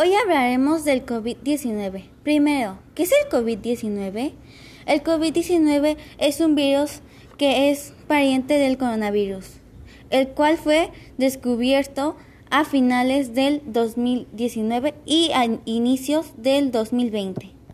Hoy 0.00 0.14
hablaremos 0.14 0.84
del 0.84 1.04
COVID-19. 1.04 2.04
Primero, 2.22 2.78
¿qué 2.94 3.02
es 3.02 3.10
el 3.10 3.28
COVID-19? 3.32 4.32
El 4.86 5.02
COVID-19 5.02 5.96
es 6.18 6.40
un 6.40 6.54
virus 6.54 7.00
que 7.36 7.72
es 7.72 7.94
pariente 8.06 8.58
del 8.58 8.78
coronavirus, 8.78 9.54
el 10.10 10.28
cual 10.28 10.56
fue 10.56 10.92
descubierto 11.16 12.16
a 12.48 12.64
finales 12.64 13.34
del 13.34 13.60
2019 13.66 14.94
y 15.04 15.32
a 15.32 15.46
inicios 15.64 16.32
del 16.36 16.70
2020. 16.70 17.57